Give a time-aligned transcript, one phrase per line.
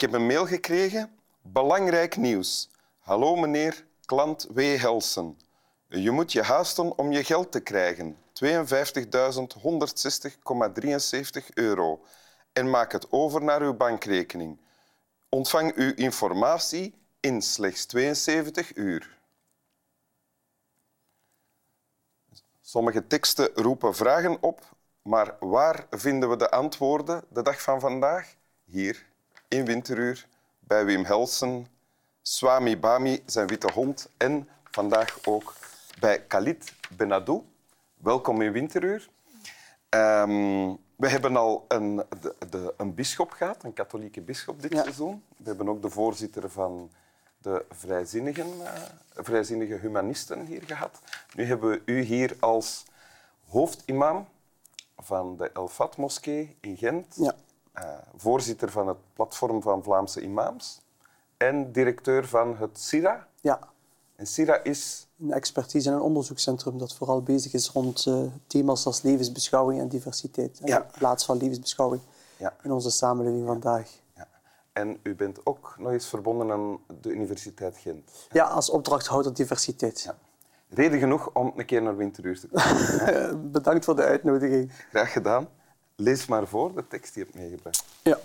[0.00, 1.18] ik heb een mail gekregen.
[1.42, 2.70] Belangrijk nieuws.
[2.98, 4.76] Hallo meneer klant W.
[4.76, 5.38] Helsen.
[5.88, 8.16] Je moet je haasten om je geld te krijgen.
[8.16, 8.22] 52.160,73
[11.54, 12.04] euro.
[12.52, 14.60] En maak het over naar uw bankrekening.
[15.28, 19.18] Ontvang uw informatie in slechts 72 uur.
[22.60, 28.34] Sommige teksten roepen vragen op, maar waar vinden we de antwoorden de dag van vandaag?
[28.64, 29.08] Hier,
[29.50, 30.26] in Winteruur,
[30.58, 31.66] bij Wim Helsen,
[32.22, 35.54] Swami Bami, zijn witte hond, en vandaag ook
[36.00, 37.42] bij Khalid Benadou.
[37.94, 39.08] Welkom in Winteruur.
[39.90, 45.22] Um, we hebben al een, de, de, een bischop gehad, een katholieke bischop dit seizoen.
[45.36, 46.90] We hebben ook de voorzitter van
[47.38, 48.72] de vrijzinnigen, uh,
[49.14, 51.00] vrijzinnige humanisten hier gehad.
[51.34, 52.84] Nu hebben we u hier als
[53.48, 54.28] hoofdimam
[54.96, 57.14] van de El Fat moskee in Gent.
[57.16, 57.34] Ja.
[57.78, 57.84] Uh,
[58.16, 60.80] voorzitter van het platform van Vlaamse imams
[61.36, 63.26] en directeur van het SIRA.
[63.40, 63.58] Ja.
[64.16, 65.06] En SIRA is...
[65.20, 69.88] Een expertise- en een onderzoekscentrum dat vooral bezig is rond uh, thema's als levensbeschouwing en
[69.88, 70.60] diversiteit.
[70.60, 70.78] En ja.
[70.78, 72.02] de plaats van levensbeschouwing
[72.36, 72.56] ja.
[72.62, 74.00] in onze samenleving vandaag.
[74.72, 78.10] En u bent ook nog eens verbonden aan de Universiteit Gent.
[78.32, 80.00] Ja, als opdrachthouder diversiteit.
[80.00, 80.18] Ja.
[80.68, 83.50] Reden genoeg om een keer naar Winteruur te komen.
[83.52, 84.72] Bedankt voor de uitnodiging.
[84.90, 85.48] Graag gedaan.
[86.00, 87.84] Lees maar voor de tekst die je hebt meegebracht.
[88.02, 88.18] Ja.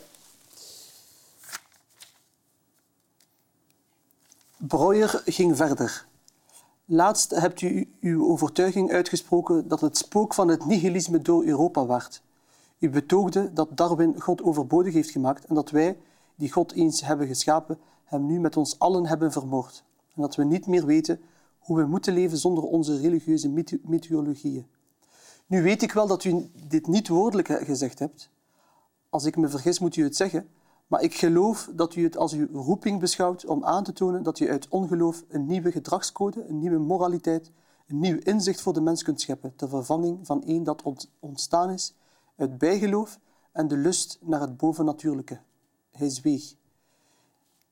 [4.57, 6.05] Breuer ging verder.
[6.85, 12.21] Laatst hebt u uw overtuiging uitgesproken dat het spook van het nihilisme door Europa waart.
[12.79, 15.97] U betoogde dat Darwin God overbodig heeft gemaakt en dat wij,
[16.35, 19.83] die God eens hebben geschapen, hem nu met ons allen hebben vermoord.
[20.15, 21.21] En dat we niet meer weten
[21.59, 23.49] hoe we moeten leven zonder onze religieuze
[23.81, 24.67] mythologieën.
[25.45, 28.29] Nu weet ik wel dat u dit niet woordelijk gezegd hebt.
[29.09, 30.49] Als ik me vergis, moet u het zeggen.
[30.87, 34.39] Maar ik geloof dat u het als uw roeping beschouwt om aan te tonen dat
[34.39, 37.51] u uit ongeloof een nieuwe gedragscode, een nieuwe moraliteit,
[37.87, 41.93] een nieuw inzicht voor de mens kunt scheppen, ter vervanging van een dat ontstaan is
[42.37, 43.19] uit bijgeloof
[43.51, 45.39] en de lust naar het bovennatuurlijke.
[45.91, 46.55] Hij zweeg.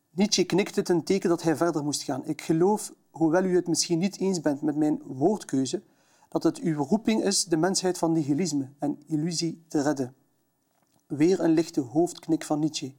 [0.09, 2.25] Nietzsche knikte ten teken dat hij verder moest gaan.
[2.25, 5.81] Ik geloof, hoewel u het misschien niet eens bent met mijn woordkeuze,
[6.33, 10.15] dat het uw roeping is de mensheid van nihilisme en illusie te redden.
[11.07, 12.93] Weer een lichte hoofdknik van Nietzsche.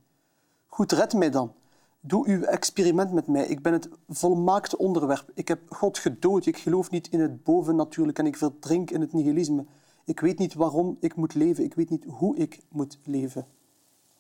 [0.67, 1.55] Goed, red mij dan.
[2.00, 3.47] Doe uw experiment met mij.
[3.47, 5.31] Ik ben het volmaakte onderwerp.
[5.34, 6.47] Ik heb God gedood.
[6.47, 9.65] Ik geloof niet in het bovennatuurlijke en ik verdrink in het nihilisme.
[10.05, 11.65] Ik weet niet waarom ik moet leven.
[11.65, 13.47] Ik weet niet hoe ik moet leven.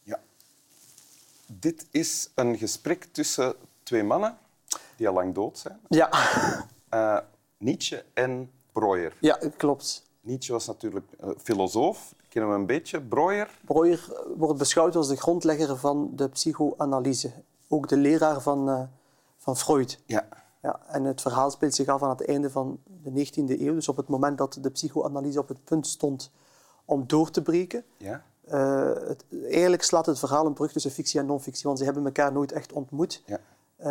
[0.02, 0.20] Ja.
[1.46, 4.36] Dit is een gesprek tussen twee mannen
[4.96, 5.80] die al lang dood zijn.
[5.88, 6.10] Ja.
[6.94, 7.18] Uh,
[7.58, 9.16] Nietzsche en Breuer.
[9.20, 10.02] Ja, klopt.
[10.20, 11.06] Nietzsche was natuurlijk
[11.38, 13.00] filosoof, kennen we een beetje.
[13.00, 13.50] Breuer?
[13.64, 17.32] Breuer wordt beschouwd als de grondlegger van de psychoanalyse.
[17.68, 18.82] Ook de leraar van, uh,
[19.36, 20.00] van Freud.
[20.06, 20.28] Ja.
[20.62, 23.74] Ja, en het verhaal speelt zich af aan het einde van de 19e eeuw.
[23.74, 26.30] Dus op het moment dat de psychoanalyse op het punt stond
[26.84, 27.84] om door te breken.
[27.96, 28.24] Ja.
[28.48, 32.04] Uh, het, eigenlijk slaat het verhaal een brug tussen fictie en non-fictie, want ze hebben
[32.04, 33.22] elkaar nooit echt ontmoet.
[33.26, 33.40] Ja.
[33.78, 33.86] Uh,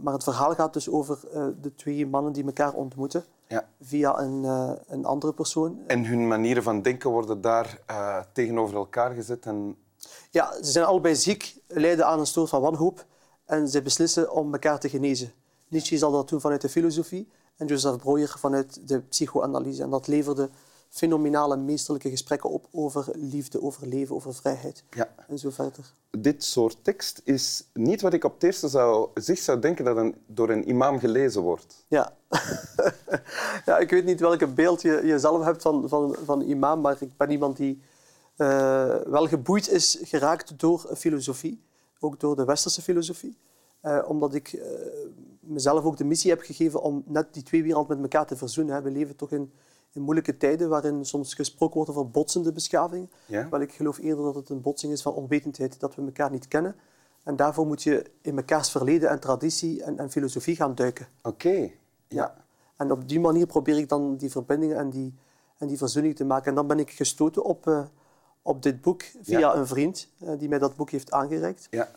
[0.00, 1.18] maar het verhaal gaat dus over
[1.60, 3.68] de twee mannen die elkaar ontmoeten ja.
[3.80, 5.78] via een, uh, een andere persoon.
[5.86, 7.78] En hun manieren van denken worden daar
[8.32, 9.46] tegenover elkaar gezet?
[9.46, 9.76] En...
[10.30, 13.06] Ja, ze zijn allebei ziek, lijden aan een soort van wanhoop
[13.44, 15.32] en ze beslissen om elkaar te genezen.
[15.68, 19.82] Nietzsche zal dat doen vanuit de filosofie en Joseph Breuer vanuit de psychoanalyse.
[19.82, 20.50] En dat leverde
[20.88, 25.14] fenomenale, meesterlijke gesprekken op over liefde, over leven, over vrijheid ja.
[25.28, 25.92] en zo verder.
[26.10, 29.96] Dit soort tekst is niet wat ik op het eerste zou, zich zou denken dat
[29.96, 31.84] een, door een imam gelezen wordt.
[31.88, 32.16] Ja.
[33.66, 36.96] ja, ik weet niet welke beeld je, je zelf hebt van, van, van imam, maar
[37.00, 37.82] ik ben iemand die
[38.36, 41.62] uh, wel geboeid is geraakt door filosofie,
[41.98, 43.38] ook door de westerse filosofie.
[43.82, 44.62] Uh, omdat ik uh,
[45.40, 48.82] mezelf ook de missie heb gegeven om net die twee werelden met elkaar te verzoenen.
[48.82, 49.52] We leven toch in
[49.92, 53.10] in moeilijke tijden waarin soms gesproken wordt over botsende beschavingen.
[53.26, 53.48] Ja?
[53.48, 56.48] Wel, ik geloof eerder dat het een botsing is van onwetendheid, dat we elkaar niet
[56.48, 56.76] kennen.
[57.22, 61.08] En daarvoor moet je in mekaars verleden en traditie en, en filosofie gaan duiken.
[61.22, 61.70] Oké,
[62.08, 62.34] ja.
[62.76, 65.14] En op die manier probeer ik dan die verbindingen en die,
[65.58, 66.46] en die verzoening te maken.
[66.48, 67.82] En dan ben ik gestoten op, uh,
[68.42, 69.54] op dit boek via ja.
[69.54, 71.66] een vriend uh, die mij dat boek heeft aangereikt.
[71.70, 71.88] Ja.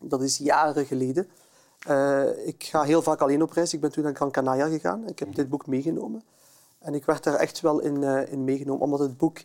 [0.00, 1.28] Dat is jaren geleden.
[1.88, 3.74] Uh, ik ga heel vaak alleen op reis.
[3.74, 5.08] Ik ben toen naar Gran Canaria gegaan.
[5.08, 6.22] Ik heb dit boek meegenomen.
[6.86, 9.38] En ik werd daar echt wel in, uh, in meegenomen, omdat het boek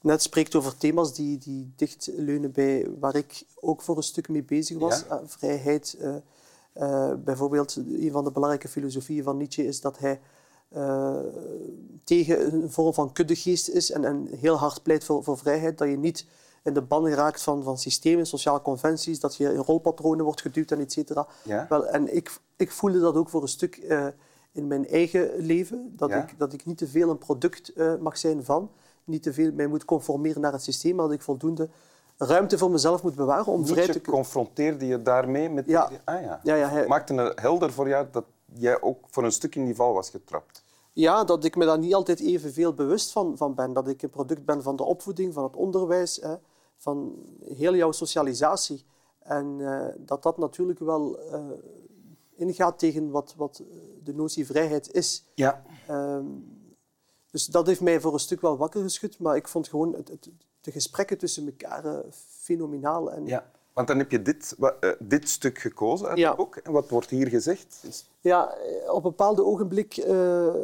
[0.00, 4.28] net spreekt over thema's die, die dicht leunen bij waar ik ook voor een stuk
[4.28, 5.04] mee bezig was.
[5.08, 5.20] Ja?
[5.20, 5.98] Uh, vrijheid.
[6.00, 10.20] Uh, bijvoorbeeld, een van de belangrijke filosofieën van Nietzsche is dat hij
[12.04, 15.78] tegen een vorm van kuddegeest is en, en heel hard pleit voor, voor vrijheid.
[15.78, 16.26] Dat je niet
[16.62, 20.70] in de ban geraakt van, van systemen, sociale conventies, dat je in rolpatronen wordt geduwd
[20.70, 21.26] en et cetera.
[21.44, 21.66] Ja.
[21.68, 24.06] Wel, en ik, ik voelde dat ook voor een stuk eh,
[24.52, 26.22] in mijn eigen leven, dat, Ja.
[26.22, 28.70] ik, dat ik niet te veel een product eh, mag zijn van,
[29.04, 31.68] niet te veel mij moet conformeren naar het systeem, maar dat ik voldoende
[32.16, 34.12] ruimte voor mezelf moet bewaren om vrij te kunnen...
[34.22, 35.66] confronteerde je daarmee met...
[35.66, 35.86] Ja.
[35.86, 36.40] die- Ah ja.
[36.42, 39.64] Ja, ja, hij- Maakte het helder voor jou dat jij ook voor een stuk in
[39.64, 40.62] die val was getrapt.
[40.92, 43.72] Ja, dat ik me daar niet altijd evenveel bewust van, van ben.
[43.72, 46.34] Dat ik een product ben van de opvoeding, van het onderwijs, hè,
[46.76, 47.14] van
[47.44, 48.84] heel jouw socialisatie.
[49.18, 51.40] En eh, dat dat natuurlijk wel eh,
[52.48, 55.24] ingaat tegen wat, wat eh, de notie vrijheid is.
[55.34, 55.62] Ja.
[55.86, 56.24] Ehm,
[57.30, 59.18] dus dat heeft mij voor een stuk wel wakker geschud.
[59.18, 60.28] Maar ik vond gewoon het, het-
[60.60, 61.98] de gesprekken tussen elkaar eh,
[62.40, 63.12] fenomenaal.
[63.12, 63.50] En, ja.
[63.72, 66.28] Want dan heb je dit, wa- eh, dit stuk gekozen uit Ja.
[66.28, 66.56] het boek.
[66.56, 67.80] En wat wordt hier gezegd?
[67.88, 68.54] Is- Ja,
[68.88, 70.54] op een bepaalde ogenblik eh,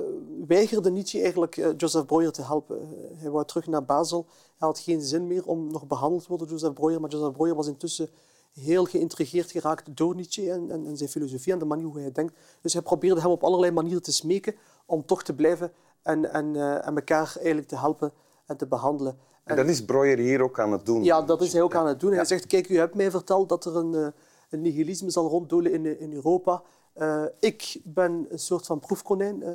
[0.47, 2.89] weigerde Nietzsche eigenlijk Joseph Breuer te helpen.
[3.17, 4.27] Hij wou terug naar Basel.
[4.59, 7.01] Hij had geen zin meer om nog behandeld te worden door Joseph Breuer.
[7.01, 8.09] Maar Joseph Breuer was intussen
[8.53, 12.13] heel geïntrigeerd geraakt door Nietzsche en, en, en zijn filosofie en de manier hoe hij
[12.13, 12.35] denkt.
[12.61, 14.55] Dus hij probeerde hem op allerlei manieren te smeken
[14.87, 15.73] om toch te blijven
[16.03, 18.13] en, en, eh, en elkaar eigenlijk te helpen
[18.47, 19.19] en te behandelen.
[19.45, 21.05] En dat is Breuer hier ook aan het doen.
[21.05, 22.11] Ja, dat is hij ook aan het doen.
[22.11, 22.25] Hij Ja.
[22.25, 24.07] zegt, kijk, u hebt mij verteld dat er een, eh,
[24.51, 26.63] een nihilisme zal ronddolen in, in Europa.
[26.93, 29.43] Eh, ik ben een soort van proefkonijn.
[29.43, 29.51] Eh,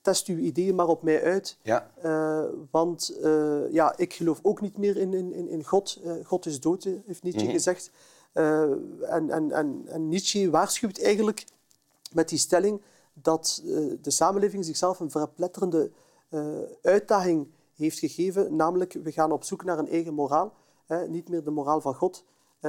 [0.00, 1.58] test uw ideeën maar op mij uit.
[1.62, 1.90] Ja.
[2.02, 6.00] Eh, want eh, ja, ik geloof ook niet meer in, in, in God.
[6.04, 7.52] Eh, God is dood, eh, heeft Nietzsche Mhm.
[7.52, 7.90] gezegd.
[8.34, 8.62] Eh,
[9.00, 11.44] en, en, en, en Nietzsche waarschuwt eigenlijk
[12.12, 12.82] met die stelling
[13.12, 13.70] dat eh,
[14.00, 15.90] de samenleving zichzelf een verpletterende
[16.28, 16.46] eh,
[16.82, 18.56] uitdaging heeft gegeven.
[18.56, 20.52] Namelijk, we gaan op zoek naar een eigen moraal.
[21.08, 22.24] Niet meer de moraal van God.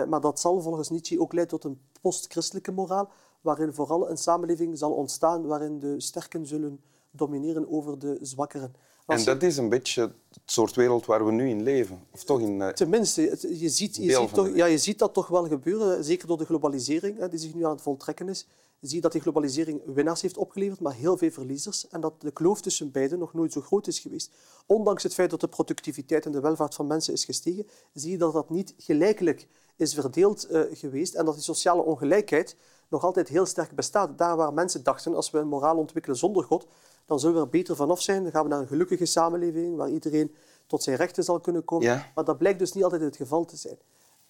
[0.08, 3.10] Maar dat zal volgens Nietzsche ook leiden tot een post-christelijke moraal,
[3.42, 8.74] waarin vooral een samenleving zal ontstaan waarin de sterken zullen domineren over de zwakkeren.
[9.06, 12.00] Als En je- dat is een beetje het soort wereld waar we nu in leven.
[12.14, 12.62] Of toch in...
[12.62, 16.28] eh, Tenminste, je ziet, je, ziet toch, ja, je ziet dat toch wel gebeuren, zeker
[16.28, 18.48] door de globalisering hè, die zich nu aan het voltrekken is.
[18.80, 21.88] Je ziet dat die globalisering winnaars heeft opgeleverd, maar heel veel verliezers.
[21.88, 24.32] En dat de kloof tussen beiden nog nooit zo groot is geweest.
[24.66, 28.18] Ondanks het feit dat de productiviteit en de welvaart van mensen is gestegen, zie je
[28.18, 32.56] dat dat niet gelijkelijk is verdeeld eh, geweest en dat die sociale ongelijkheid
[32.90, 34.18] nog altijd heel sterk bestaat.
[34.18, 36.68] Daar waar mensen dachten, als we een moraal ontwikkelen zonder God,
[37.06, 38.24] dan zullen we er beter vanaf zijn.
[38.24, 40.36] Dan gaan we naar een gelukkige samenleving waar iedereen
[40.68, 41.88] tot zijn rechten zal kunnen komen.
[41.88, 42.12] Ja.
[42.16, 43.78] Maar dat blijkt dus niet altijd het geval te zijn.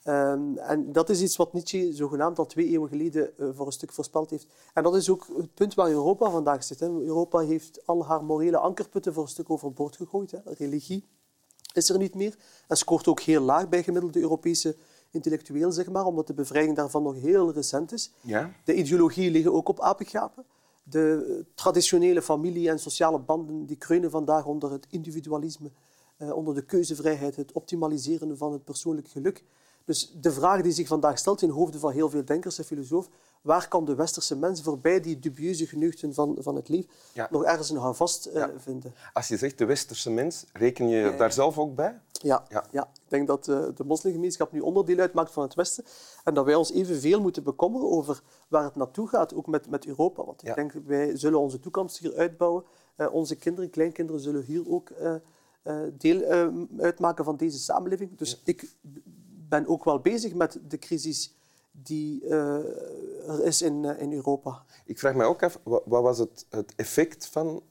[0.03, 3.71] Ehm, en dat is iets wat Nietzsche zogenaamd al twee eeuwen geleden eh, voor een
[3.71, 4.47] stuk voorspeld heeft.
[4.73, 6.79] En dat is ook het punt waar Europa vandaag zit.
[6.79, 6.87] Hè.
[6.87, 10.31] Europa heeft al haar morele ankerputten voor een stuk overboord gegooid.
[10.31, 10.39] Hè.
[10.43, 11.07] Religie
[11.73, 12.35] is er niet meer
[12.67, 14.75] en scoort ook heel laag bij gemiddelde Europese
[15.11, 18.11] intellectueel, zeg maar, omdat de bevrijding daarvan nog heel recent is.
[18.21, 18.51] Ja.
[18.63, 20.45] De ideologieën liggen ook op apengapen.
[20.87, 25.71] De traditionele familie- en sociale banden die kreunen vandaag onder het individualisme,
[26.17, 29.43] eh, onder de keuzevrijheid, het optimaliseren van het persoonlijk geluk.
[29.85, 33.11] Dus de vraag die zich vandaag stelt in hoofden van heel veel denkers en filosofen,
[33.41, 37.27] waar kan de westerse mens voorbij die dubieuze geneugten van, van het leven Ja.
[37.31, 38.51] nog ergens een houvast eh, Ja.
[38.57, 38.93] vinden?
[39.13, 41.99] Als je zegt de westerse mens, reken je je daar zelf ook bij?
[42.21, 42.65] Ja, Ja.
[42.71, 42.83] ja.
[42.93, 45.83] ik denk dat eh, de moslimgemeenschap nu onderdeel uitmaakt van het Westen
[46.23, 49.85] en dat wij ons evenveel moeten bekommeren over waar het naartoe gaat, ook met, met
[49.85, 50.25] Europa.
[50.25, 52.63] Want ik denk, wij zullen onze toekomst hier uitbouwen.
[52.95, 55.15] Eh, onze kinderen, kleinkinderen zullen hier ook eh,
[55.93, 56.21] deel
[56.77, 58.17] uitmaken van deze samenleving.
[58.17, 58.75] Dus ik
[59.49, 61.35] ben ook wel bezig met de crisis
[61.71, 64.63] die er is in, in Europa.
[64.85, 67.63] Ik vraag me ook af, wa- wat was het, het effect van,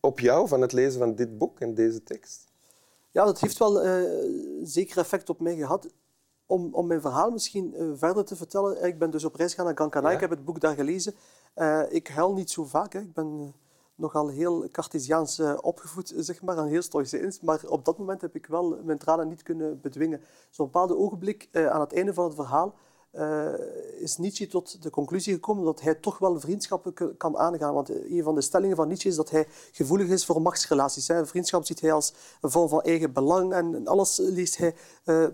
[0.00, 2.52] op jou van het lezen van dit boek en deze tekst?
[3.14, 4.02] Ja, dat heeft wel eh,
[4.62, 5.88] zeker effect op mij gehad.
[6.46, 8.84] Om, om mijn verhaal misschien eh, verder te vertellen.
[8.84, 10.02] Ik ben dus op reis gegaan naar.
[10.02, 10.10] Ja.
[10.10, 11.14] Ik heb het boek daar gelezen.
[11.54, 12.92] Eh, ik huil niet zo vaak.
[12.92, 13.00] Hè.
[13.00, 17.40] Ik ben eh, nogal heel Cartesiaans eh, opgevoed, zeg maar, en heel stoïcijns.
[17.40, 20.20] Maar op dat moment heb ik wel mijn tranen niet kunnen bedwingen.
[20.50, 22.74] Zo'n bepaalde ogenblik, eh, aan het einde van het verhaal,
[23.14, 27.74] eh, is Nietzsche tot de conclusie gekomen dat hij toch wel vriendschappen kan aangaan.
[27.74, 31.08] Want eh, een van de stellingen van Nietzsche is dat hij gevoelig is voor machtsrelaties.
[31.08, 31.26] Hè.
[31.26, 35.26] Vriendschap ziet hij als een vorm van eigen belang en alles leest hij eh,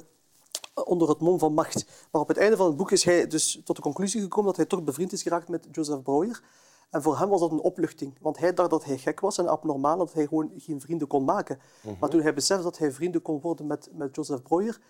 [0.85, 1.85] onder het mom van macht.
[2.11, 4.57] Maar op het einde van het boek is hij dus tot de conclusie gekomen dat
[4.57, 6.43] hij toch bevriend is geraakt met Joseph Breuer.
[6.91, 9.49] En voor hem was dat een opluchting, want hij dacht dat hij gek was en
[9.49, 11.59] abnormaal, dat hij gewoon geen vrienden kon maken.
[12.01, 14.81] Maar toen hij besefte dat hij vrienden kon worden met, met Joseph Breuer,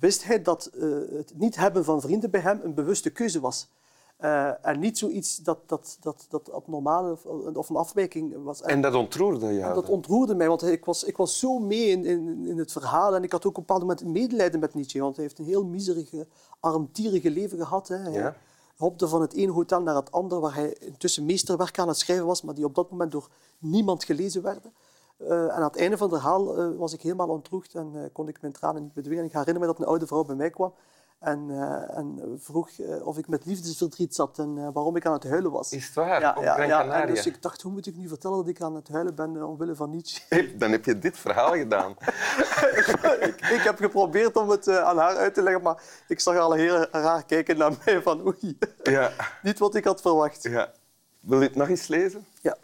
[0.00, 3.68] wist hij dat eh, het niet hebben van vrienden bij hem een bewuste keuze was.
[4.16, 8.62] Eh, en niet zoiets dat, dat, dat, dat abnormaal of, of een afwijking was.
[8.62, 9.74] En dat ontroerde jou?
[9.74, 13.14] Dat ontroerde mij, want ik was, ik was zo mee in, in, in het verhaal.
[13.14, 15.00] En ik had ook op een bepaald moment medelijden met Nietzsche.
[15.00, 16.26] Want hij heeft een heel miserige,
[16.60, 17.88] armtierige leven gehad.
[17.88, 17.96] Hè.
[17.96, 18.36] Hij Ja.
[18.76, 22.26] hopte van het ene hotel naar het andere, waar hij intussen meesterwerk aan het schrijven
[22.26, 24.72] was, maar die op dat moment door niemand gelezen werden.
[25.16, 28.02] Eh, en aan het einde van het verhaal eh, was ik helemaal ontroerd en eh,
[28.12, 29.24] kon ik mijn tranen niet bedwingen.
[29.24, 30.74] Ik herinner me dat een oude vrouw bij mij kwam
[31.18, 31.50] en,
[31.94, 32.70] en vroeg
[33.04, 35.72] of ik met liefdesverdriet zat en waarom ik aan het huilen was.
[35.72, 36.20] Is het waar?
[36.20, 37.02] Ja, Op ja, ja.
[37.02, 39.46] En dus ik dacht, hoe moet ik nu vertellen dat ik aan het huilen ben
[39.46, 40.22] omwille van Nietzsche?
[40.28, 41.90] Hey, Dan heb je dit verhaal gedaan.
[43.28, 46.42] ik, ik heb geprobeerd om het aan haar uit te leggen, maar ik zag haar
[46.42, 49.12] al heel raar kijken naar mij van oei, Ja.
[49.42, 50.42] niet wat ik had verwacht.
[50.42, 50.72] ja.
[51.20, 52.26] Wil je het nog eens lezen?
[52.40, 52.56] Ja.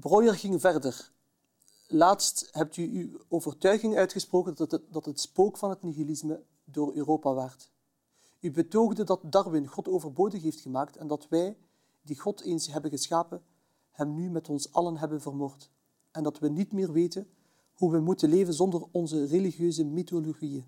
[0.00, 1.10] Breuer ging verder.
[1.86, 6.94] Laatst hebt u uw overtuiging uitgesproken dat het, dat het spook van het nihilisme door
[6.94, 7.70] Europa waart.
[8.40, 11.56] U betoogde dat Darwin God overbodig heeft gemaakt en dat wij,
[12.02, 13.42] die God eens hebben geschapen,
[13.90, 15.70] hem nu met ons allen hebben vermoord.
[16.10, 17.28] En dat we niet meer weten
[17.74, 20.64] hoe we moeten leven zonder onze religieuze mythologieën.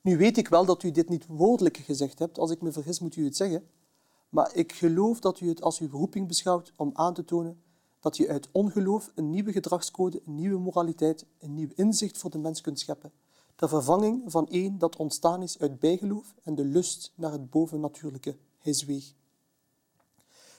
[0.00, 2.38] Nu weet ik wel dat u dit niet woordelijk gezegd hebt.
[2.38, 3.68] Als ik me vergis, moet u het zeggen.
[4.28, 7.62] Maar ik geloof dat u het als uw roeping beschouwt om aan te tonen
[8.00, 12.38] dat je uit ongeloof een nieuwe gedragscode, een nieuwe moraliteit, een nieuw inzicht voor de
[12.38, 13.12] mens kunt scheppen.
[13.56, 18.36] De vervanging van één dat ontstaan is uit bijgeloof en de lust naar het bovennatuurlijke.
[18.58, 19.14] Hij zweeg.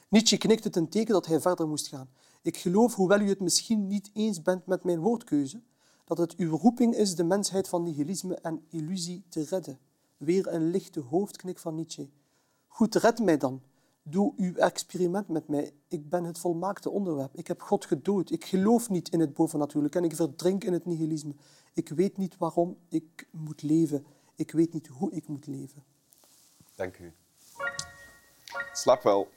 [0.09, 2.09] Nietzsche knikte ten teken dat hij verder moest gaan.
[2.41, 5.61] Ik geloof, hoewel u het misschien niet eens bent met mijn woordkeuze,
[6.05, 9.79] dat het uw roeping is de mensheid van nihilisme en illusie te redden.
[10.17, 12.09] Weer een lichte hoofdknik van Nietzsche.
[12.67, 13.61] Goed, red mij dan.
[14.03, 15.73] Doe uw experiment met mij.
[15.87, 17.35] Ik ben het volmaakte onderwerp.
[17.35, 18.31] Ik heb God gedood.
[18.31, 21.35] Ik geloof niet in het bovennatuurlijke en ik verdrink in het nihilisme.
[21.73, 24.05] Ik weet niet waarom ik moet leven.
[24.35, 25.83] Ik weet niet hoe ik moet leven.
[26.75, 27.13] Dank u.
[28.73, 29.29] Slap wel.